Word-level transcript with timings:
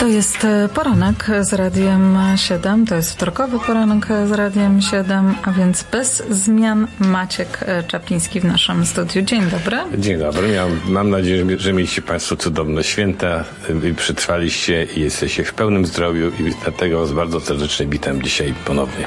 To 0.00 0.06
jest 0.10 0.44
e, 0.44 0.68
poranek 0.74 1.30
z 1.40 1.52
Radiem 1.52 2.18
7, 2.36 2.86
to 2.86 2.94
jest 2.94 3.12
wtorkowy 3.12 3.58
poranek 3.58 4.06
z 4.26 4.32
Radiem 4.32 4.82
7, 4.82 5.34
a 5.42 5.52
więc 5.52 5.84
bez 5.92 6.22
zmian 6.30 6.86
Maciek 6.98 7.64
e, 7.66 7.82
Czapliński 7.82 8.40
w 8.40 8.44
naszym 8.44 8.86
studiu. 8.86 9.22
Dzień 9.22 9.42
dobry. 9.42 9.76
Dzień 9.98 10.18
dobry. 10.18 10.56
Mam, 10.56 10.92
mam 10.92 11.10
nadzieję, 11.10 11.58
że 11.58 11.72
mieliście 11.72 12.02
Państwo 12.02 12.36
cudowne 12.36 12.84
święta 12.84 13.44
i 13.90 13.94
przetrwaliście 13.94 14.84
i 14.84 15.00
jesteście 15.00 15.44
w 15.44 15.54
pełnym 15.54 15.86
zdrowiu 15.86 16.28
i 16.28 16.54
dlatego 16.62 17.00
Was 17.00 17.12
bardzo 17.12 17.40
serdecznie 17.40 17.86
witam 17.86 18.22
dzisiaj 18.22 18.54
ponownie. 18.64 19.06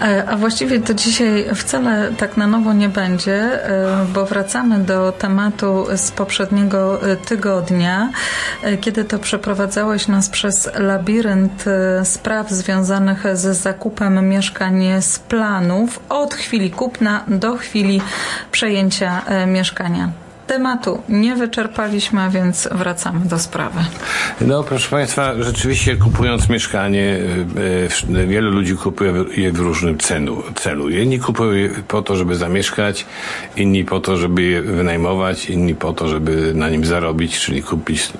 E, 0.00 0.28
a 0.28 0.36
właściwie 0.36 0.80
to 0.80 0.94
dzisiaj 0.94 1.46
wcale 1.54 2.12
tak 2.18 2.36
na 2.36 2.46
nowo 2.46 2.72
nie 2.72 2.88
będzie, 2.88 3.34
e, 3.34 4.06
bo 4.14 4.26
wracamy 4.26 4.78
do 4.78 5.12
tematu 5.12 5.86
z 5.96 6.10
poprzedniego 6.10 7.10
e, 7.10 7.16
tygodnia, 7.16 8.10
kiedy 8.80 9.04
to 9.04 9.18
przeprowadzałeś 9.18 10.08
nas 10.08 10.28
przez 10.28 10.70
labirynt 10.74 11.64
spraw 12.04 12.50
związanych 12.50 13.24
z 13.32 13.56
zakupem 13.56 14.28
mieszkań 14.28 14.84
z 15.00 15.18
planów 15.18 16.00
od 16.08 16.34
chwili 16.34 16.70
kupna 16.70 17.24
do 17.28 17.56
chwili 17.56 18.00
przejęcia 18.52 19.22
mieszkania 19.46 20.21
tematu 20.52 21.02
nie 21.08 21.36
wyczerpaliśmy, 21.36 22.30
więc 22.30 22.68
wracamy 22.72 23.20
do 23.24 23.38
sprawy. 23.38 23.80
No, 24.40 24.62
proszę 24.62 24.90
Państwa, 24.90 25.34
rzeczywiście 25.38 25.96
kupując 25.96 26.48
mieszkanie, 26.48 27.18
e, 28.14 28.20
e, 28.22 28.26
wielu 28.26 28.50
ludzi 28.50 28.76
kupuje 28.76 29.12
je 29.36 29.52
w 29.52 29.60
różnym 29.60 29.98
celu. 29.98 30.42
celu. 30.54 30.88
Jedni 30.90 31.20
kupują 31.20 31.52
je 31.52 31.68
po 31.88 32.02
to, 32.02 32.16
żeby 32.16 32.34
zamieszkać, 32.34 33.06
inni 33.56 33.84
po 33.84 34.00
to, 34.00 34.16
żeby 34.16 34.42
je 34.42 34.62
wynajmować, 34.62 35.50
inni 35.50 35.74
po 35.74 35.92
to, 35.92 36.08
żeby 36.08 36.52
na 36.54 36.68
nim 36.70 36.84
zarobić, 36.84 37.40
czyli 37.40 37.62
kupić, 37.62 38.10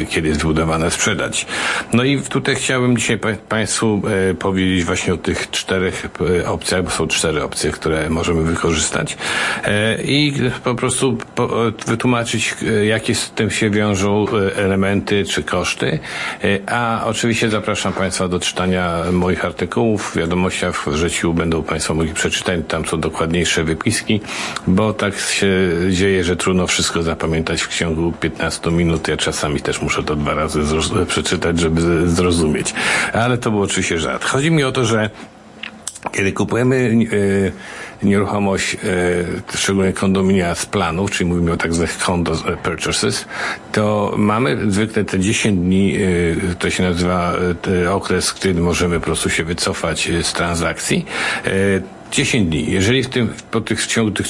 e, 0.00 0.04
kiedy 0.04 0.28
jest 0.28 0.40
wybudowane, 0.40 0.90
sprzedać. 0.90 1.46
No 1.92 2.04
i 2.04 2.22
tutaj 2.22 2.54
chciałbym 2.54 2.96
dzisiaj 2.96 3.18
Państwu 3.48 4.02
powiedzieć 4.38 4.84
właśnie 4.84 5.14
o 5.14 5.16
tych 5.16 5.50
czterech 5.50 6.08
opcjach, 6.46 6.84
bo 6.84 6.90
są 6.90 7.06
cztery 7.06 7.42
opcje, 7.42 7.70
które 7.70 8.10
możemy 8.10 8.42
wykorzystać 8.42 9.16
i 10.04 10.32
po 10.64 10.74
prostu 10.74 11.18
wytłumaczyć, 11.86 12.54
e, 12.62 12.86
jakie 12.86 13.14
z 13.14 13.30
tym 13.30 13.50
się 13.50 13.70
wiążą 13.70 14.26
e, 14.28 14.56
elementy 14.56 15.24
czy 15.24 15.42
koszty. 15.42 15.98
E, 16.44 16.72
a 16.72 17.04
oczywiście 17.06 17.50
zapraszam 17.50 17.92
Państwa 17.92 18.28
do 18.28 18.40
czytania 18.40 19.02
moich 19.12 19.44
artykułów. 19.44 20.10
W 20.10 20.16
wiadomościach 20.16 20.88
w 20.88 20.94
życiu 20.94 21.34
będą 21.34 21.62
Państwo 21.62 21.94
mogli 21.94 22.14
przeczytać. 22.14 22.60
Tam 22.68 22.86
są 22.86 23.00
dokładniejsze 23.00 23.64
wypiski, 23.64 24.20
bo 24.66 24.92
tak 24.92 25.18
się 25.18 25.48
dzieje, 25.90 26.24
że 26.24 26.36
trudno 26.36 26.66
wszystko 26.66 27.02
zapamiętać 27.02 27.62
w 27.62 27.78
ciągu 27.78 28.12
15 28.12 28.70
minut. 28.70 29.08
Ja 29.08 29.16
czasami 29.16 29.60
też 29.60 29.82
muszę 29.82 30.02
to 30.02 30.16
dwa 30.16 30.34
razy 30.34 30.60
przeczytać, 31.08 31.60
żeby 31.60 32.08
zrozumieć. 32.08 32.74
Ale 33.12 33.38
to 33.38 33.50
był 33.50 33.62
oczywiście 33.62 33.98
żart. 33.98 34.24
Chodzi 34.24 34.50
mi 34.50 34.64
o 34.64 34.72
to, 34.72 34.84
że 34.84 35.10
kiedy 36.12 36.32
kupujemy 36.32 36.96
nieruchomość, 38.04 38.74
e, 38.74 39.56
szczególnie 39.56 39.92
kondominia 39.92 40.54
z 40.54 40.66
planów, 40.66 41.10
czyli 41.10 41.28
mówimy 41.28 41.52
o 41.52 41.56
tak 41.56 41.74
zwanych 41.74 41.96
condo 41.96 42.32
purchases, 42.62 43.24
to 43.72 44.14
mamy 44.16 44.70
zwykle 44.70 45.04
te 45.04 45.20
10 45.20 45.60
dni, 45.60 45.96
e, 45.96 46.54
to 46.54 46.70
się 46.70 46.82
nazywa 46.82 47.34
e, 47.84 47.92
okres, 47.92 48.34
kiedy 48.34 48.60
możemy 48.60 49.00
po 49.00 49.06
prostu 49.06 49.30
się 49.30 49.44
wycofać 49.44 50.10
z 50.22 50.32
transakcji. 50.32 51.06
10 52.14 52.48
dni. 52.48 52.72
Jeżeli 52.72 53.02
w 53.02 53.08
tym, 53.08 53.28
po 53.50 53.60
tych, 53.60 53.82
w 53.82 53.86
ciągu 53.86 54.10
tych 54.10 54.26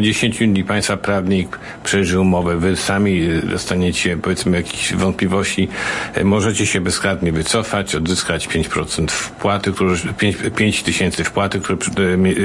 10 0.00 0.38
dni 0.38 0.64
Państwa 0.64 0.96
prawnik 0.96 1.58
przejrzy 1.84 2.20
umowę, 2.20 2.56
Wy 2.56 2.76
sami 2.76 3.28
dostaniecie, 3.50 4.16
powiedzmy, 4.16 4.56
jakieś 4.56 4.94
wątpliwości, 4.94 5.68
e, 6.14 6.24
możecie 6.24 6.66
się 6.66 6.80
bezkarnie 6.80 7.32
wycofać, 7.32 7.94
odzyskać 7.94 8.48
5% 8.48 9.10
wpłaty, 9.10 9.72
które, 9.72 9.96
5, 10.18 10.36
5 10.56 10.82
tysięcy 10.82 11.24
wpłaty, 11.24 11.60
które 11.60 11.78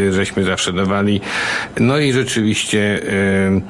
e, 0.08 0.14
żeśmy 0.14 0.44
zawsze 0.44 0.74
dawali. 0.74 1.22
No 1.80 2.00
i 2.00 2.14
rzeczywiście, 2.14 3.02
yy, 3.52 3.62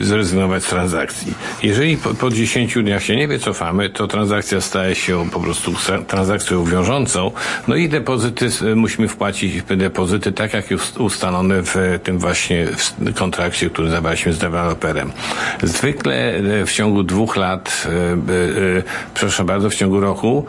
zrezygnować 0.00 0.64
z 0.64 0.68
transakcji. 0.68 1.34
Jeżeli 1.62 1.96
po, 1.96 2.14
po 2.14 2.30
10 2.30 2.74
dniach 2.74 3.02
się 3.02 3.16
nie 3.16 3.28
wycofamy, 3.28 3.90
to 3.90 4.06
transakcja 4.06 4.60
staje 4.60 4.94
się 4.94 5.30
po 5.30 5.40
prostu 5.40 5.72
transakcją 6.06 6.64
wiążącą, 6.64 7.30
no 7.68 7.76
i 7.76 7.88
depozyty 7.88 8.48
musimy 8.76 9.08
wpłacić 9.08 9.62
depozyty 9.76 10.32
tak 10.32 10.54
jak 10.54 10.64
ustalone 10.98 11.62
w 11.62 11.98
tym 12.02 12.18
właśnie 12.18 12.66
w 12.66 13.14
kontrakcie, 13.14 13.70
który 13.70 13.90
zawarliśmy 13.90 14.32
z 14.32 14.38
deweloperem. 14.38 15.12
Zwykle 15.62 16.36
y, 16.36 16.66
w 16.66 16.72
ciągu 16.72 17.02
dwóch 17.02 17.36
lat, 17.36 17.86
proszę 19.14 19.44
bardzo, 19.44 19.70
w 19.70 19.74
ciągu 19.74 20.00
roku 20.00 20.46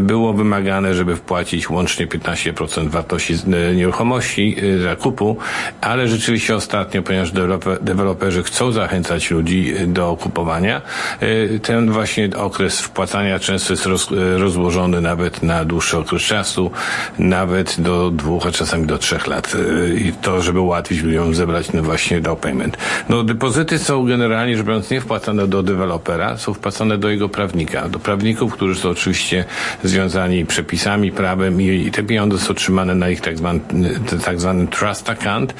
było 0.00 0.32
wymagane, 0.32 0.94
żeby 0.94 1.16
wpłacić 1.16 1.70
łącznie 1.70 2.06
15% 2.06 2.88
wartości 2.88 3.34
nieruchomości 3.76 4.56
zakupu, 4.82 5.36
ale 5.80 6.08
rzeczywiście 6.08 6.56
ostatnio, 6.56 7.02
ponieważ 7.02 7.32
deweloper 7.80 8.32
deweloperzy 8.34 8.42
chcą 8.42 8.72
zachęcać 8.72 9.30
ludzi 9.30 9.74
do 9.86 10.16
kupowania, 10.20 10.82
e, 11.20 11.58
ten 11.58 11.90
właśnie 11.90 12.28
okres 12.36 12.80
wpłacania 12.80 13.38
często 13.38 13.72
jest 13.72 13.86
roz, 13.86 14.08
e, 14.12 14.38
rozłożony 14.38 15.00
nawet 15.00 15.42
na 15.42 15.64
dłuższy 15.64 15.98
okres 15.98 16.22
czasu, 16.22 16.70
nawet 17.18 17.80
do 17.80 18.10
dwóch, 18.10 18.46
a 18.46 18.52
czasami 18.52 18.86
do 18.86 18.98
trzech 18.98 19.26
lat. 19.26 19.56
I 19.96 20.12
to, 20.12 20.42
żeby 20.42 20.60
ułatwić 20.60 21.02
ludziom 21.02 21.34
zebrać 21.34 21.72
no 21.72 21.82
właśnie 21.82 22.20
down 22.20 22.36
payment. 22.36 22.76
No 23.08 23.22
depozyty 23.22 23.78
są 23.78 24.04
generalnie 24.06 24.56
rzecz 24.56 24.66
biorąc 24.66 24.90
nie 24.90 25.00
wpłacane 25.00 25.46
do 25.46 25.62
dewelopera, 25.62 26.36
są 26.36 26.54
wpłacane 26.54 26.98
do 26.98 27.08
jego 27.08 27.28
prawnika, 27.28 27.88
do 27.88 27.98
prawników, 27.98 28.52
którzy 28.52 28.80
są 28.80 28.90
oczywiście 28.90 29.44
związani 29.84 30.46
przepisami, 30.46 31.12
prawem 31.12 31.60
i, 31.60 31.66
i 31.66 31.90
te 31.90 32.02
pieniądze 32.02 32.38
są 32.38 32.54
trzymane 32.54 32.94
na 32.94 33.08
ich 33.08 33.20
tak 33.20 33.38
zwany, 33.38 33.60
tak 34.24 34.40
zwany 34.40 34.66
trust 34.66 35.10
account, 35.10 35.54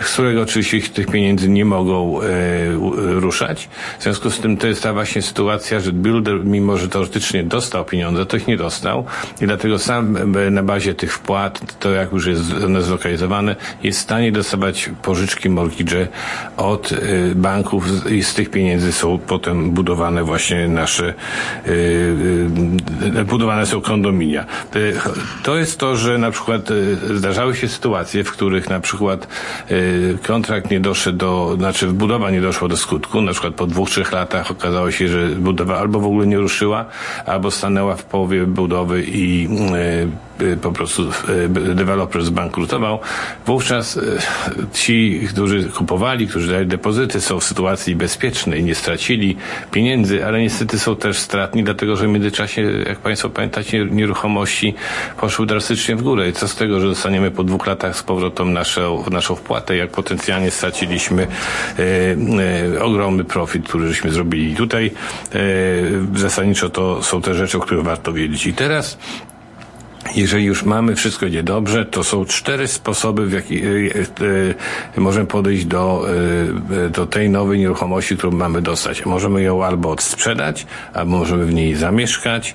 z 0.00 0.12
którego 0.12 0.42
oczywiście 0.42 0.94
tych 0.98 1.06
pieniędzy 1.06 1.48
nie 1.48 1.64
mogą 1.64 2.07
e, 2.16 3.20
ruszać. 3.20 3.68
W 3.98 4.02
związku 4.02 4.30
z 4.30 4.40
tym 4.40 4.56
to 4.56 4.66
jest 4.66 4.82
ta 4.82 4.92
właśnie 4.92 5.22
sytuacja, 5.22 5.80
że 5.80 5.92
builder, 5.92 6.44
mimo 6.44 6.78
że 6.78 6.88
teoretycznie 6.88 7.44
dostał 7.44 7.84
pieniądze, 7.84 8.26
to 8.26 8.36
ich 8.36 8.46
nie 8.46 8.56
dostał 8.56 9.04
i 9.40 9.46
dlatego 9.46 9.78
sam 9.78 10.16
e, 10.36 10.50
na 10.50 10.62
bazie 10.62 10.94
tych 10.94 11.14
wpłat, 11.14 11.78
to 11.80 11.90
jak 11.90 12.12
już 12.12 12.26
jest 12.26 12.42
one 12.64 12.82
zlokalizowane, 12.82 13.56
jest 13.82 13.98
w 13.98 14.02
stanie 14.02 14.32
dostawać 14.32 14.90
pożyczki 15.02 15.50
mortgage 15.50 16.08
od 16.56 16.92
e, 16.92 16.96
banków 17.34 18.10
i 18.10 18.22
z 18.22 18.34
tych 18.34 18.50
pieniędzy 18.50 18.92
są 18.92 19.18
potem 19.18 19.70
budowane 19.70 20.24
właśnie 20.24 20.68
nasze 20.68 21.14
e, 23.14 23.24
budowane 23.24 23.66
są 23.66 23.80
kondominia. 23.80 24.46
To 25.42 25.56
jest 25.56 25.78
to, 25.78 25.96
że 25.96 26.18
na 26.18 26.30
przykład 26.30 26.68
zdarzały 27.14 27.56
się 27.56 27.68
sytuacje, 27.68 28.24
w 28.24 28.32
których 28.32 28.70
na 28.70 28.80
przykład 28.80 29.28
kontrakt 30.26 30.70
nie 30.70 30.80
doszedł 30.80 31.18
do, 31.18 31.54
znaczy 31.56 31.86
budowa 31.98 32.30
nie 32.30 32.40
doszła 32.40 32.68
do 32.68 32.76
skutku, 32.76 33.20
na 33.20 33.32
przykład 33.32 33.54
po 33.54 33.66
dwóch, 33.66 33.90
trzech 33.90 34.12
latach 34.12 34.50
okazało 34.50 34.90
się, 34.90 35.08
że 35.08 35.28
budowa 35.28 35.78
albo 35.78 36.00
w 36.00 36.04
ogóle 36.04 36.26
nie 36.26 36.38
ruszyła, 36.38 36.84
albo 37.26 37.50
stanęła 37.50 37.96
w 37.96 38.04
połowie 38.04 38.46
budowy 38.46 39.04
i 39.06 39.48
e, 40.40 40.56
po 40.56 40.72
prostu 40.72 41.02
e, 41.02 41.48
deweloper 41.74 42.22
zbankrutował, 42.24 42.98
wówczas 43.46 43.96
e, 43.96 44.00
ci, 44.72 45.20
którzy 45.28 45.64
kupowali, 45.64 46.28
którzy 46.28 46.52
dali 46.52 46.66
depozyty, 46.66 47.20
są 47.20 47.40
w 47.40 47.44
sytuacji 47.44 47.96
bezpiecznej, 47.96 48.64
nie 48.64 48.74
stracili 48.74 49.36
pieniędzy, 49.70 50.26
ale 50.26 50.40
niestety 50.40 50.78
są 50.78 50.96
też 50.96 51.18
stratni, 51.18 51.64
dlatego 51.64 51.96
że 51.96 52.06
w 52.06 52.08
międzyczasie, 52.08 52.62
jak 52.86 52.98
Państwo 52.98 53.30
pamiętacie, 53.30 53.84
nieruchomości 53.84 54.74
poszły 55.20 55.46
drastycznie 55.46 55.96
w 55.96 56.02
górę. 56.02 56.28
I 56.28 56.32
co 56.32 56.48
z 56.48 56.56
tego, 56.56 56.80
że 56.80 56.86
dostaniemy 56.86 57.30
po 57.30 57.44
dwóch 57.44 57.66
latach 57.66 57.96
z 57.96 58.02
powrotem 58.02 58.52
naszą, 58.52 59.04
naszą 59.10 59.34
wpłatę, 59.34 59.76
jak 59.76 59.90
potencjalnie 59.90 60.50
straciliśmy 60.50 61.26
E, 61.88 62.16
e, 62.76 62.82
ogromny 62.82 63.24
profit, 63.24 63.68
który 63.68 63.88
żeśmy 63.88 64.10
zrobili. 64.10 64.54
Tutaj 64.54 64.90
e, 65.34 65.38
zasadniczo 66.18 66.70
to 66.70 67.02
są 67.02 67.22
te 67.22 67.34
rzeczy, 67.34 67.58
o 67.58 67.60
których 67.60 67.84
warto 67.84 68.12
wiedzieć. 68.12 68.46
I 68.46 68.54
teraz 68.54 68.98
jeżeli 70.14 70.44
już 70.44 70.62
mamy, 70.62 70.96
wszystko 70.96 71.26
idzie 71.26 71.42
dobrze, 71.42 71.86
to 71.86 72.04
są 72.04 72.24
cztery 72.24 72.66
sposoby, 72.66 73.26
w 73.26 73.32
jaki 73.32 73.64
y, 73.64 74.06
y, 74.96 75.00
możemy 75.00 75.26
podejść 75.26 75.64
do, 75.64 76.06
y, 76.86 76.90
do 76.90 77.06
tej 77.06 77.30
nowej 77.30 77.58
nieruchomości, 77.58 78.16
którą 78.16 78.32
mamy 78.32 78.62
dostać. 78.62 79.06
Możemy 79.06 79.42
ją 79.42 79.64
albo 79.64 79.90
odsprzedać, 79.90 80.66
albo 80.94 81.18
możemy 81.18 81.46
w 81.46 81.54
niej 81.54 81.74
zamieszkać, 81.74 82.54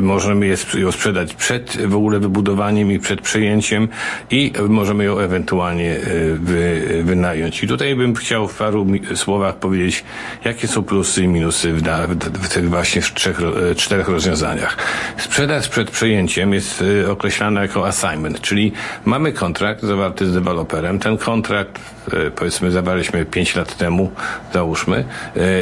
możemy 0.00 0.56
ją 0.74 0.92
sprzedać 0.92 1.34
przed 1.34 1.86
w 1.86 1.94
ogóle 1.94 2.20
wybudowaniem 2.20 2.92
i 2.92 2.98
przed 2.98 3.20
przejęciem 3.20 3.88
i 4.30 4.52
możemy 4.68 5.04
ją 5.04 5.18
ewentualnie 5.18 5.96
wy, 6.34 6.82
wynająć. 7.04 7.62
I 7.62 7.68
tutaj 7.68 7.96
bym 7.96 8.14
chciał 8.14 8.48
w 8.48 8.56
paru 8.58 8.86
słowach 9.14 9.56
powiedzieć, 9.56 10.04
jakie 10.44 10.68
są 10.68 10.82
plusy 10.82 11.22
i 11.22 11.28
minusy 11.28 11.72
w, 11.72 11.82
w, 11.82 12.46
w 12.46 12.48
tych 12.48 12.70
właśnie 12.70 13.02
w 13.02 13.14
trzech, 13.14 13.40
czterech 13.76 14.08
rozwiązaniach. 14.08 14.76
Sprzedać 15.16 15.68
przed 15.68 15.90
przejęciem 15.90 16.33
jest 16.52 16.82
y, 16.82 17.10
określana 17.10 17.62
jako 17.62 17.86
assignment, 17.86 18.40
czyli 18.40 18.72
mamy 19.04 19.32
kontrakt 19.32 19.82
zawarty 19.82 20.26
z 20.26 20.34
deweloperem. 20.34 20.98
Ten 20.98 21.18
kontrakt 21.18 21.93
powiedzmy 22.36 22.70
zawarliśmy 22.70 23.24
5 23.24 23.56
lat 23.56 23.76
temu, 23.76 24.10
załóżmy, 24.52 25.04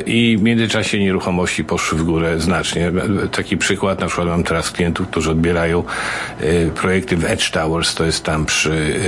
i 0.06 0.36
w 0.40 0.42
międzyczasie 0.42 0.98
nieruchomości 0.98 1.64
poszły 1.64 1.98
w 1.98 2.02
górę 2.02 2.40
znacznie. 2.40 2.92
Taki 3.32 3.56
przykład, 3.56 4.00
na 4.00 4.06
przykład 4.06 4.28
mam 4.28 4.44
teraz 4.44 4.70
klientów, 4.70 5.08
którzy 5.08 5.30
odbierają 5.30 5.84
projekty 6.74 7.16
w 7.16 7.24
Edge 7.24 7.50
Towers, 7.50 7.94
to 7.94 8.04
jest 8.04 8.24
tam 8.24 8.46
przy, 8.46 9.00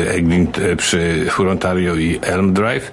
przy 0.77 1.27
Frontario 1.31 1.95
i 1.95 2.19
Elm 2.23 2.53
Drive. 2.53 2.93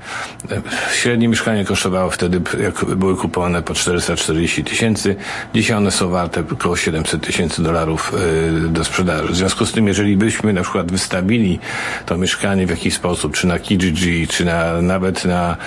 Średnie 0.94 1.28
mieszkanie 1.28 1.66
kosztowało 1.66 2.10
wtedy, 2.10 2.42
jak 2.64 2.86
były 2.86 3.18
kupowane 3.18 3.62
po 3.62 3.74
440 3.74 4.64
tysięcy. 4.64 5.16
Dzisiaj 5.54 5.78
one 5.78 5.92
są 5.92 6.10
warte 6.10 6.44
około 6.52 6.78
700 6.78 7.22
tysięcy 7.22 7.64
dolarów 7.64 8.14
do 8.70 8.84
sprzedaży. 8.84 9.34
W 9.34 9.36
związku 9.36 9.66
z 9.66 9.72
tym, 9.72 9.88
jeżeli 9.88 10.18
byśmy 10.18 10.54
na 10.54 10.62
przykład 10.62 10.92
wystawili 10.92 11.60
to 12.06 12.18
mieszkanie 12.18 12.68
w 12.68 12.70
jakiś 12.70 12.94
sposób, 12.94 13.34
czy 13.34 13.48
na 13.48 13.60
Kijiji, 13.60 14.28
czy 14.32 14.46
na, 14.46 14.82
nawet 14.82 15.26
na, 15.26 15.58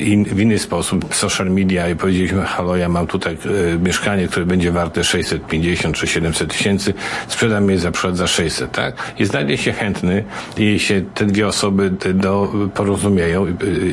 in, 0.00 0.24
w 0.24 0.40
inny 0.40 0.58
sposób, 0.58 1.14
social 1.14 1.50
media 1.50 1.88
i 1.88 1.96
powiedzieliśmy, 1.96 2.42
halo, 2.42 2.76
ja 2.76 2.88
mam 2.88 3.06
tutaj 3.06 3.36
mieszkanie, 3.82 4.28
które 4.28 4.46
będzie 4.46 4.72
warte 4.72 5.04
650 5.04 5.96
czy 5.96 6.06
700 6.06 6.50
tysięcy, 6.50 6.94
sprzedam 7.28 7.70
je 7.70 7.78
za 7.78 7.90
przykład 7.90 8.16
za 8.16 8.26
600, 8.26 8.72
tak? 8.72 9.12
I 9.18 9.24
znajdzie 9.24 9.58
się 9.58 9.72
chętny 9.72 10.24
i 10.58 10.78
się 10.78 11.02
te 11.14 11.26
dwie 11.26 11.46
osoby 11.46 11.90
do, 12.14 12.52
porozumieją 12.74 13.46
i, 13.46 13.50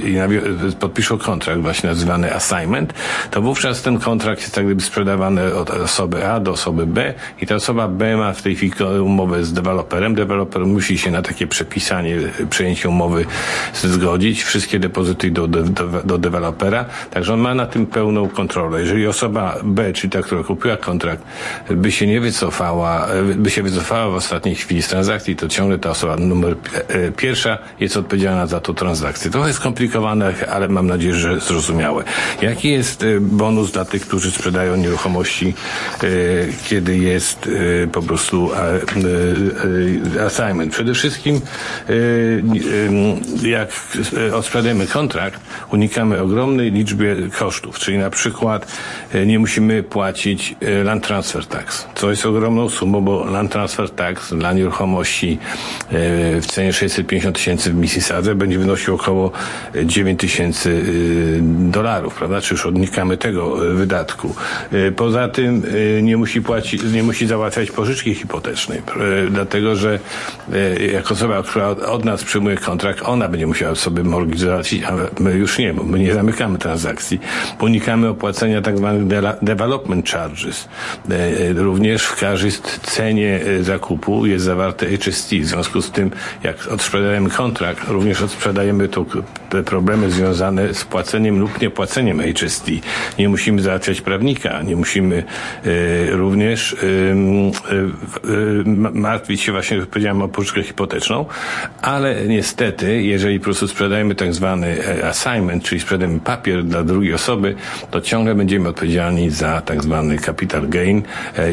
i 0.10 0.76
podpiszą 0.80 1.18
kontrakt 1.18 1.62
właśnie 1.62 1.90
nazywany 1.90 2.36
assignment, 2.36 2.94
to 3.32 3.42
wówczas 3.42 3.82
ten 3.82 4.00
kontrakt 4.00 4.42
jest 4.42 4.56
tak 4.56 4.66
gdyby 4.66 4.82
sprzedawany 4.82 5.54
od 5.56 5.70
osoby 5.70 6.28
A 6.28 6.40
do 6.40 6.52
osoby 6.52 6.86
B 6.86 7.14
i 7.42 7.48
ta 7.48 7.56
osoba 7.56 7.88
B 7.88 8.18
ma 8.18 8.34
w 8.34 8.42
tej 8.42 8.56
chwili 8.56 8.74
umowę 9.04 9.44
z 9.44 9.54
deweloperem. 9.54 10.16
Deweloper 10.16 10.66
musi 10.66 10.98
się 10.98 11.12
na 11.12 11.22
takie 11.22 11.48
przepisanie, 11.48 12.18
przejęcie 12.50 12.90
umowy 12.90 13.26
zgodzić. 13.94 14.44
Wszystkie 14.44 14.80
depozyty 14.80 15.32
do, 15.32 15.48
do, 15.48 15.64
do 16.04 16.18
dewelopera. 16.18 16.86
Także 17.12 17.34
on 17.34 17.40
ma 17.40 17.54
na 17.54 17.66
tym 17.66 17.86
pełną 17.86 18.30
kontrolę. 18.30 18.80
Jeżeli 18.80 19.08
osoba 19.08 19.56
B, 19.64 19.94
czyli 19.94 20.12
ta, 20.12 20.22
która 20.22 20.44
kupiła 20.44 20.78
kontrakt, 20.78 21.24
by 21.70 21.92
się 21.92 22.08
nie 22.08 22.22
wycofała, 22.22 23.08
by 23.36 23.50
się 23.50 23.64
wycofała 23.64 24.10
w 24.10 24.16
ostatniej 24.16 24.56
chwili 24.56 24.82
z 24.82 24.88
transakcji, 24.88 25.36
to 25.36 25.48
ciągle 25.48 25.80
ta 25.80 25.90
osoba 25.90 26.16
numer 26.16 26.56
pierwsza 27.18 27.58
jest 27.80 27.98
odpowiedzialna 27.98 28.48
za 28.48 28.60
tą 28.60 28.74
transakcję. 28.74 29.32
Jest 29.46 29.60
skomplikowane, 29.60 30.34
ale 30.52 30.68
mam 30.68 30.88
nadzieję, 30.88 31.16
że 31.16 31.40
zrozumiałe. 31.40 32.04
Jaki 32.42 32.72
jest 32.72 33.06
bonus 33.22 33.72
dla 33.72 33.86
tych, 33.86 34.02
którzy 34.02 34.32
sprzedają 34.32 34.76
nieruchomości, 34.76 35.54
kiedy 36.66 36.98
jest 36.98 37.50
po 37.92 38.02
prostu 38.02 38.50
assignment? 40.26 40.72
Przede 40.74 40.94
wszystkim 40.94 41.42
jak 43.44 43.70
odsprzedajemy 44.34 44.88
kontrakt, 44.88 45.42
unikamy 45.72 46.22
ogromnej 46.22 46.72
liczby 46.72 47.30
kosztów, 47.40 47.80
czyli 47.80 47.98
na 47.98 48.10
przykład 48.10 48.68
nie 49.26 49.40
musimy 49.40 49.84
płacić 49.84 50.56
land 50.84 51.08
transfer 51.08 51.46
tax, 51.46 51.88
co 51.96 52.10
jest 52.10 52.26
ogromną 52.26 52.70
sumą, 52.70 53.02
bo 53.02 53.26
land 53.26 53.52
transfer 53.52 53.90
tax 53.90 54.34
dla 54.34 54.54
nieruchomości 54.54 55.40
w 56.42 56.46
cenie 56.48 56.74
650 56.74 57.36
tysięcy 57.36 57.72
w 57.72 57.76
Mississadze 57.76 58.36
będzie 58.36 58.60
wynosił 58.60 58.96
około 58.96 59.32
9 59.86 60.20
tysięcy 60.20 60.84
dolarów, 61.72 62.16
prawda? 62.16 62.42
Czy 62.42 62.54
już 62.54 62.66
unikamy 62.66 63.18
tego 63.18 63.56
wydatku. 63.56 64.36
Poza 64.96 65.28
tym 65.28 65.64
nie 66.02 66.18
musi 66.18 66.42
płacić, 66.42 66.84
nie 66.94 67.04
musi 67.04 67.28
załatwiać 67.28 67.72
pożyczki 67.72 68.16
hipotecznej, 68.16 68.82
dlatego 69.32 69.76
że 69.76 70.00
jak 70.94 71.12
osoba, 71.12 71.44
która 71.44 71.68
od 71.70 72.06
nas 72.06 72.24
przyjmuje 72.24 72.58
kontrakt, 72.58 73.00
ona 73.04 73.28
będzie 73.30 73.48
musiała 73.48 73.73
sobie 73.76 74.04
mortgage 74.04 74.40
załatwić, 74.40 74.84
a 74.84 74.94
my 75.20 75.34
już 75.34 75.58
nie, 75.58 75.74
bo 75.74 75.84
my 75.84 76.00
nie 76.00 76.14
zamykamy 76.14 76.58
transakcji. 76.58 77.20
Unikamy 77.62 78.08
opłacenia 78.08 78.62
tak 78.62 78.78
zwanych 78.78 79.08
development 79.42 80.10
charges. 80.10 80.68
Również 81.56 82.04
w 82.04 82.20
każdej 82.20 82.52
cenie 82.84 83.40
zakupu 83.62 84.26
jest 84.26 84.46
zawarte 84.46 84.86
HST. 84.98 85.30
W 85.36 85.46
związku 85.46 85.82
z 85.82 85.92
tym, 85.92 86.12
jak 86.44 86.68
odsprzedajemy 86.68 87.30
kontrakt, 87.30 87.88
również 87.88 88.22
odsprzedajemy 88.22 88.88
to, 88.88 89.06
problemy 89.66 90.12
związane 90.12 90.74
z 90.74 90.86
płaceniem 90.86 91.40
lub 91.40 91.62
niepłaceniem 91.62 92.22
HST. 92.34 92.68
Nie 93.20 93.30
musimy 93.30 93.62
załatwiać 93.62 94.02
prawnika, 94.02 94.62
nie 94.62 94.76
musimy 94.76 95.24
również 96.10 96.76
martwić 98.94 99.42
się 99.42 99.52
właśnie, 99.52 99.78
jak 99.78 99.86
powiedziałem, 99.86 100.22
o 100.22 100.28
pożyczkę 100.28 100.64
hipoteczną, 100.64 101.26
ale 101.82 102.28
niestety, 102.28 103.04
jeżeli 103.04 103.40
po 103.40 103.44
prostu 103.44 103.68
sprzedajemy 103.68 104.16
tak 104.16 104.34
zwany 104.34 104.78
assignment, 105.04 105.64
czyli 105.64 105.82
sprzedajemy 105.82 106.20
papier 106.20 106.64
dla 106.64 106.84
drugiej 106.84 107.14
osoby, 107.14 107.56
to 107.92 108.02
ciągle 108.02 108.36
będziemy 108.36 108.70
odpowiedzialni 108.70 109.30
za 109.30 109.62
tak 109.62 109.84
zwany 109.84 110.18
capital 110.18 110.70
gain 110.70 111.02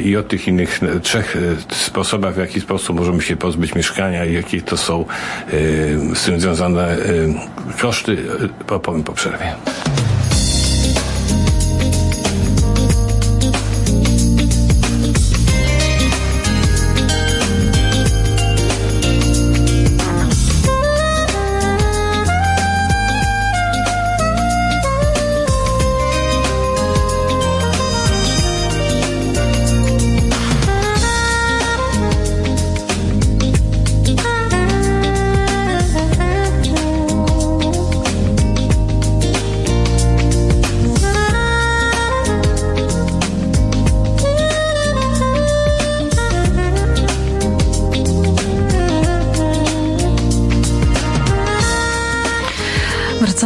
i 0.04 0.16
o 0.16 0.22
tych 0.22 0.48
innych 0.48 0.80
trzech 1.02 1.36
sposobach, 1.72 2.34
w 2.34 2.38
jaki 2.38 2.60
sposób 2.60 2.96
możemy 2.96 3.22
się 3.22 3.36
pozbyć 3.36 3.74
mieszkania 3.74 4.24
i 4.24 4.34
jakie 4.34 4.62
to 4.62 4.76
są 4.76 5.04
z 6.14 6.24
tym 6.24 6.40
związane 6.40 6.96
koszty, 7.80 7.89
opowiem 8.68 9.04
po 9.04 9.12
przerwie. 9.12 9.54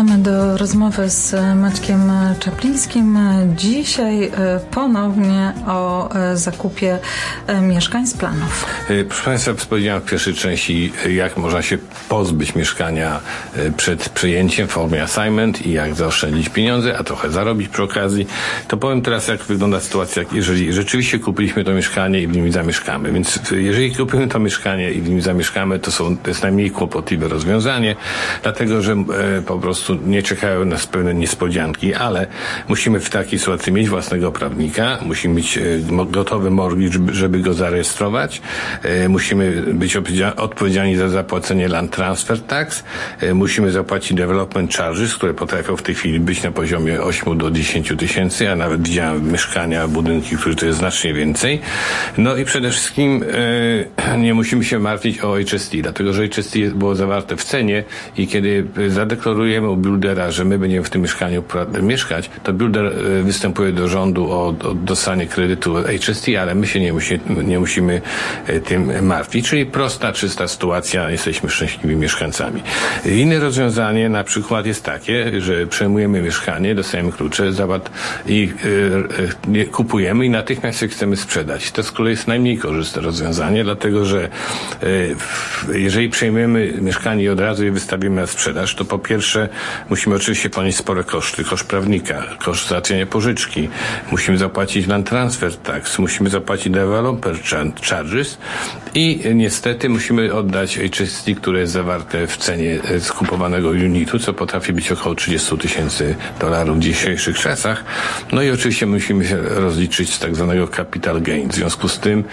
Wracamy 0.05 0.23
do 0.23 0.57
rozmowy 0.57 1.11
z 1.11 1.35
Maćkiem 1.57 2.13
Czaplińskim. 2.41 3.19
Dzisiaj 3.57 4.31
ponownie 4.71 5.53
o 5.67 6.09
zakupie 6.35 6.99
mieszkań 7.63 8.07
z 8.07 8.15
planów. 8.15 8.67
Proszę 9.09 9.25
Państwa, 9.25 9.53
powiedziałem 9.69 10.03
w 10.03 10.05
pierwszej 10.05 10.35
części, 10.35 10.93
jak 11.11 11.37
można 11.37 11.63
się 11.63 11.79
pozbyć 12.09 12.55
mieszkania 12.55 13.21
przed 13.77 14.09
przejęciem 14.09 14.69
w 14.69 14.71
formie 14.71 15.03
assignment 15.03 15.67
i 15.67 15.73
jak 15.73 15.95
zaoszczędzić 15.95 16.49
pieniądze, 16.49 16.99
a 16.99 17.05
trochę 17.05 17.31
zarobić 17.31 17.69
przy 17.69 17.83
okazji. 17.83 18.27
To 18.69 18.77
powiem 18.77 19.03
teraz, 19.03 19.29
jak 19.29 19.43
wygląda 19.43 19.81
sytuacja, 19.81 20.23
jeżeli 20.33 20.73
rzeczywiście 20.73 21.19
kupiliśmy 21.19 21.65
to 21.65 21.73
mieszkanie 21.73 22.21
i 22.21 22.27
w 22.27 22.37
nim 22.37 22.53
zamieszkamy. 22.53 23.13
Więc 23.13 23.41
jeżeli 23.51 23.95
kupimy 23.95 24.29
to 24.29 24.39
mieszkanie 24.39 24.91
i 24.91 25.01
w 25.01 25.09
nim 25.09 25.23
zamieszkamy, 25.23 25.79
to, 25.79 25.93
są, 25.93 26.17
to 26.17 26.31
jest 26.31 26.43
najmniej 26.43 26.71
kłopotliwe 26.71 27.29
rozwiązanie, 27.29 27.97
dlatego 28.43 28.83
że 28.83 28.97
po 29.47 29.59
prostu 29.59 29.94
nie 30.07 30.23
czekają 30.23 30.65
nas 30.65 30.87
pewne 30.87 31.15
niespodzianki, 31.15 31.95
ale 31.95 32.27
musimy 32.69 33.01
w 33.01 33.11
takiej 33.11 33.39
sytuacji 33.39 33.73
mieć 33.73 33.89
własnego 33.89 34.33
prawnika, 34.33 34.99
musimy 35.07 35.35
mieć 35.35 35.59
gotowy 36.11 36.51
mortgage, 36.51 36.99
żeby 37.13 37.39
go 37.39 37.55
zarejestrować, 37.55 38.43
musimy 39.09 39.63
być 39.75 39.97
odpowiedzialni 40.37 40.97
za 40.97 41.09
zapłacenie 41.09 41.69
land 41.69 41.91
transfer 41.91 42.41
tax, 42.41 42.85
musimy 43.35 43.71
zapłacić 43.71 44.17
development 44.17 44.75
charges, 44.75 45.15
które 45.15 45.35
potrafią 45.35 45.77
w 45.77 45.83
tej 45.83 45.95
chwili 45.95 46.21
być 46.21 46.43
na 46.43 46.51
poziomie 46.51 47.03
8 47.03 47.39
do 47.39 47.51
10 47.51 47.93
tysięcy, 47.99 48.51
a 48.51 48.57
nawet 48.57 48.83
widziałem 48.83 49.33
mieszkania, 49.33 49.89
budynki, 49.89 50.37
których 50.37 50.59
to 50.59 50.67
jest 50.67 50.79
znacznie 50.79 51.15
więcej. 51.15 51.61
No 52.19 52.37
i 52.37 52.45
przede 52.45 52.71
wszystkim 52.71 53.25
nie 54.25 54.35
musimy 54.35 54.65
się 54.65 54.79
martwić 54.79 55.21
o 55.21 55.35
HST, 55.35 55.77
dlatego 55.83 56.13
że 56.13 56.29
HST 56.29 56.57
było 56.75 56.95
zawarte 56.95 57.37
w 57.37 57.45
cenie 57.45 57.85
i 58.17 58.27
kiedy 58.27 58.67
zadeklarujemy 58.89 59.69
u 59.75 59.77
buildera, 59.77 60.31
że 60.31 60.45
my 60.45 60.59
będziemy 60.59 60.85
w 60.85 60.91
tym 60.91 61.03
mieszkaniu 61.03 61.43
mieszkać, 61.83 62.31
to 62.43 62.53
builder 62.53 62.93
występuje 63.23 63.73
do 63.73 63.89
rządu 63.89 64.33
o, 64.33 64.47
o 64.47 64.75
dostanie 64.75 65.27
kredytu 65.27 65.75
HST, 65.75 66.27
ale 66.41 66.55
my 66.55 66.67
się 66.67 66.81
nie, 66.81 66.93
musi, 66.93 67.21
nie 67.45 67.59
musimy 67.59 68.01
tym 68.65 69.07
martwić. 69.07 69.49
Czyli 69.49 69.67
prosta, 69.67 70.13
czysta 70.13 70.49
sytuacja, 70.49 71.11
jesteśmy 71.11 71.51
szczęśliwymi 71.51 71.97
mieszkańcami. 71.97 72.63
Inne 73.07 73.39
rozwiązanie 73.39 74.09
na 74.09 74.25
przykład 74.25 74.67
jest 74.67 74.85
takie, 74.85 75.41
że 75.41 75.67
przejmujemy 75.67 76.23
mieszkanie, 76.23 76.75
dostajemy 76.75 77.13
klucze 77.13 77.53
zabat 77.53 77.91
i 78.27 78.53
y, 78.65 79.59
y, 79.59 79.67
kupujemy 79.67 80.27
i 80.27 80.31
natychmiast 80.31 80.83
je 80.83 80.89
chcemy 80.89 81.17
sprzedać. 81.17 81.73
To 81.73 81.83
z 81.83 81.93
kolei 81.93 82.11
jest 82.11 82.29
najmniej 82.29 82.59
korzystne 82.59 83.03
rozwiązanie, 83.03 83.65
dlatego 83.65 84.05
że 84.05 84.29
y, 84.83 85.17
jeżeli 85.75 86.09
przejmujemy 86.09 86.73
mieszkanie 86.81 87.25
i 87.25 87.29
od 87.29 87.41
razu 87.41 87.65
je 87.65 87.73
wystawimy 87.73 88.21
na 88.21 88.27
sprzedaż, 88.27 88.75
to 88.75 88.85
po 88.85 88.99
pierwsze 88.99 89.49
musimy 89.91 90.17
oczywiście 90.17 90.51
ponieść 90.51 90.79
spore 90.79 91.05
koszty, 91.05 91.45
koszt 91.45 91.67
prawnika, 91.67 92.23
koszt 92.45 92.69
załatwienia 92.69 93.07
pożyczki, 93.07 93.69
musimy 94.11 94.39
zapłacić 94.39 94.87
land 94.87 95.09
transfer 95.09 95.57
tax, 95.57 95.99
musimy 95.99 96.31
zapłacić 96.31 96.73
developer 96.73 97.37
charges 97.83 98.39
i 98.95 99.21
niestety 99.35 99.89
musimy 99.89 100.35
oddać 100.35 100.79
HST, 100.79 101.27
które 101.37 101.61
jest 101.61 101.73
zawarte 101.73 102.27
w 102.27 102.37
cenie 102.37 102.79
skupowanego 103.01 103.69
unitu, 103.69 104.19
co 104.19 104.33
potrafi 104.33 104.73
być 104.73 104.93
około 104.93 105.15
30 105.15 105.59
tysięcy 105.59 106.15
dolarów 106.41 106.77
w 106.77 106.81
dzisiejszych 106.81 107.39
czasach. 107.39 107.85
No 108.33 108.43
i 108.43 108.51
oczywiście 108.51 108.87
musimy 108.87 109.25
się 109.25 109.37
rozliczyć 109.37 110.15
z 110.15 110.19
tak 110.19 110.37
zwanego 110.37 110.69
capital 110.69 111.23
gain. 111.23 111.49
W 111.49 111.55
związku 111.55 111.89
z 111.89 111.99
tym 111.99 112.25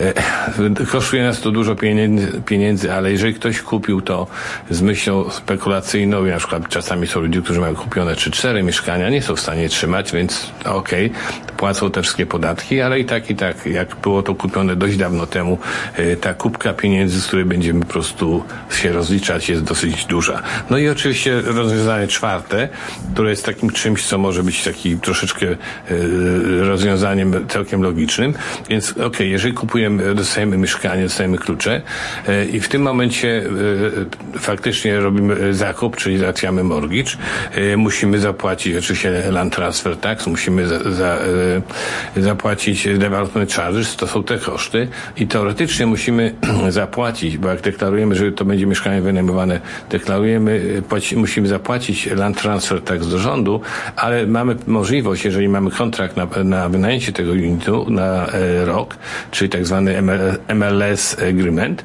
e, 0.00 0.86
kosztuje 0.86 1.22
nas 1.22 1.40
to 1.40 1.50
dużo 1.50 1.76
pieniędzy, 1.76 2.42
pieniędzy, 2.46 2.92
ale 2.92 3.12
jeżeli 3.12 3.34
ktoś 3.34 3.62
kupił 3.62 4.00
to 4.00 4.26
z 4.70 4.82
myślą 4.82 5.30
spekulacyjną, 5.30 6.24
na 6.24 6.38
przykład 6.38 6.68
czasami 6.70 7.06
są 7.06 7.20
ludzie, 7.20 7.42
którzy 7.42 7.60
mają 7.60 7.74
kupione 7.74 8.16
czy 8.16 8.30
cztery 8.30 8.62
mieszkania, 8.62 9.10
nie 9.10 9.22
są 9.22 9.36
w 9.36 9.40
stanie 9.40 9.68
trzymać, 9.68 10.12
więc 10.12 10.52
okej, 10.64 11.06
okay, 11.06 11.56
płacą 11.56 11.90
te 11.90 12.02
wszystkie 12.02 12.26
podatki, 12.26 12.80
ale 12.80 13.00
i 13.00 13.04
tak, 13.04 13.30
i 13.30 13.36
tak, 13.36 13.66
jak 13.66 13.96
było 13.96 14.22
to 14.22 14.34
kupione 14.34 14.76
dość 14.76 14.96
dawno 14.96 15.26
temu, 15.26 15.58
e, 15.96 16.16
ta 16.16 16.34
kubka 16.34 16.72
pieniędzy, 16.72 17.20
z 17.20 17.26
której 17.26 17.44
będziemy 17.44 17.80
po 17.80 17.86
prostu 17.86 18.44
się 18.70 18.92
rozliczać, 18.92 19.48
jest 19.48 19.62
dosyć 19.62 20.04
duża. 20.04 20.42
No 20.70 20.78
i 20.78 20.88
oczywiście 20.88 21.40
rozwiązanie 21.40 22.06
czwarte, 22.06 22.68
które 23.12 23.30
jest 23.30 23.44
takim 23.44 23.70
czymś, 23.70 24.06
co 24.06 24.18
może 24.18 24.42
być 24.42 24.64
taki 24.64 24.98
troszeczkę 24.98 25.46
e, 25.46 25.56
rozwiązaniem 26.64 27.48
całkiem 27.48 27.82
logicznym. 27.82 28.34
Więc 28.68 28.90
okej, 28.90 29.06
okay, 29.06 29.26
jeżeli 29.26 29.54
kupujemy, 29.54 30.14
dostajemy 30.14 30.58
mieszkanie, 30.58 31.02
dostajemy 31.02 31.38
klucze 31.38 31.82
e, 32.28 32.44
i 32.44 32.60
w 32.60 32.68
tym 32.68 32.82
momencie 32.82 33.44
faktycznie 34.38 35.00
robimy 35.00 35.54
zakup, 35.54 35.96
czyli 35.96 36.18
załatwiamy 36.60 36.64
mortgage, 36.64 37.16
musimy 37.76 38.18
zapłacić 38.18 38.76
oczywiście 38.76 39.30
land 39.30 39.54
transfer 39.54 39.96
tax, 39.96 40.26
musimy 40.26 40.68
za, 40.68 40.90
za, 40.90 41.18
zapłacić 42.16 42.88
development 42.98 43.52
charges, 43.52 43.96
to 43.96 44.06
są 44.06 44.22
te 44.24 44.38
koszty 44.38 44.88
i 45.16 45.26
teoretycznie 45.26 45.86
musimy 45.86 46.34
zapłacić, 46.68 47.38
bo 47.38 47.48
jak 47.48 47.60
deklarujemy, 47.60 48.14
że 48.14 48.32
to 48.32 48.44
będzie 48.44 48.66
mieszkanie 48.66 49.02
wynajmowane, 49.02 49.60
deklarujemy, 49.90 50.82
płaci, 50.88 51.16
musimy 51.16 51.48
zapłacić 51.48 52.06
land 52.06 52.40
transfer 52.42 52.82
tax 52.82 53.08
do 53.08 53.18
rządu, 53.18 53.60
ale 53.96 54.26
mamy 54.26 54.56
możliwość, 54.66 55.24
jeżeli 55.24 55.48
mamy 55.48 55.70
kontrakt 55.70 56.16
na, 56.16 56.26
na 56.44 56.68
wynajęcie 56.68 57.12
tego 57.12 57.32
unitu 57.32 57.86
na 57.90 58.26
e, 58.26 58.64
rok, 58.64 58.96
czyli 59.30 59.48
tak 59.50 59.66
zwany 59.66 60.02
MLS 60.54 61.16
agreement, 61.28 61.84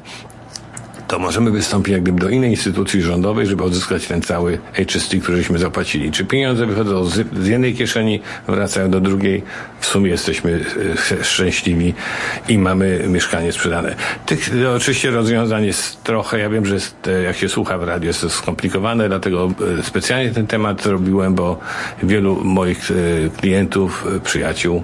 to 1.08 1.18
możemy 1.18 1.50
wystąpić 1.50 1.92
jak 1.92 2.02
gdyby 2.02 2.20
do 2.20 2.28
innej 2.28 2.50
instytucji 2.50 3.02
rządowej, 3.02 3.46
żeby 3.46 3.64
odzyskać 3.64 4.06
ten 4.06 4.22
cały 4.22 4.58
HST, 4.72 5.14
któryśmy 5.22 5.58
zapłacili. 5.58 6.12
Czy 6.12 6.24
pieniądze 6.24 6.66
wychodzą 6.66 7.04
z, 7.04 7.26
z 7.42 7.46
jednej 7.46 7.74
kieszeni, 7.74 8.20
wracają 8.48 8.90
do 8.90 9.00
drugiej, 9.00 9.42
w 9.80 9.86
sumie 9.86 10.10
jesteśmy 10.10 10.64
e, 11.20 11.24
szczęśliwi 11.24 11.94
i 12.48 12.58
mamy 12.58 13.04
mieszkanie 13.08 13.52
sprzedane. 13.52 13.94
Tych 14.26 14.54
no, 14.54 14.74
oczywiście 14.74 15.10
rozwiązań 15.10 15.66
jest 15.66 16.02
trochę, 16.02 16.38
ja 16.38 16.50
wiem, 16.50 16.66
że 16.66 16.74
jest, 16.74 17.08
e, 17.08 17.22
jak 17.22 17.36
się 17.36 17.48
słucha 17.48 17.78
w 17.78 17.84
radiu 17.84 18.06
jest 18.06 18.20
to 18.20 18.30
skomplikowane, 18.30 19.08
dlatego 19.08 19.50
e, 19.78 19.82
specjalnie 19.82 20.30
ten 20.30 20.46
temat 20.46 20.82
zrobiłem, 20.82 21.34
bo 21.34 21.58
wielu 22.02 22.44
moich 22.44 22.90
klientów, 23.36 24.06
przyjaciół 24.24 24.82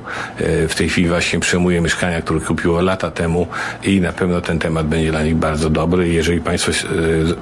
w 0.69 0.75
tej 0.75 0.89
chwili 0.89 1.09
właśnie 1.09 1.41
przejmuje 1.41 1.81
mieszkania, 1.81 2.23
które 2.23 2.41
kupiło 2.41 2.81
lata 2.81 3.11
temu 3.11 3.47
i 3.85 4.01
na 4.01 4.13
pewno 4.13 4.41
ten 4.41 4.59
temat 4.59 4.87
będzie 4.87 5.11
dla 5.11 5.23
nich 5.23 5.37
bardzo 5.37 5.71
dobry 5.71 6.12
jeżeli 6.15 6.41
Państwo 6.41 6.73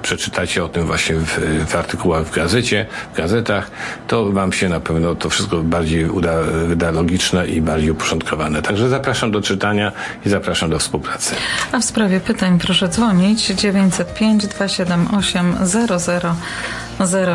przeczytacie 0.03 0.65
o 0.65 0.69
tym 0.69 0.87
właśnie 0.87 1.17
w, 1.17 1.41
w 1.69 1.77
artykułach 1.77 2.25
w 2.25 2.35
gazecie, 2.35 2.87
w 3.15 3.17
gazetach, 3.17 3.71
to 4.09 4.33
Wam 4.33 4.53
się 4.53 4.69
na 4.69 4.81
pewno 4.81 5.15
to 5.15 5.31
wszystko 5.31 5.63
bardziej 5.63 6.05
uda, 6.05 6.43
wyda 6.67 6.91
logiczne 6.91 7.47
i 7.47 7.61
bardziej 7.61 7.91
uporządkowane. 7.91 8.63
Także 8.63 8.89
zapraszam 8.89 9.31
do 9.31 9.41
czytania 9.43 9.93
i 10.27 10.29
zapraszam 10.29 10.71
do 10.71 10.79
współpracy. 10.79 11.35
A 11.73 11.79
w 11.79 11.85
sprawie 11.85 12.21
pytań 12.21 12.59
proszę 12.59 12.89
dzwonić 12.89 13.47
905 13.47 14.47
278 14.47 15.55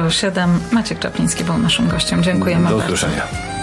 0007. 0.09 0.59
Maciek 0.71 0.99
Czapliński 0.99 1.43
był 1.43 1.57
naszym 1.57 1.87
gościem. 1.87 2.23
Dziękujemy 2.23 2.69
Do 2.69 2.77
usłyszenia. 2.77 3.17
bardzo. 3.17 3.54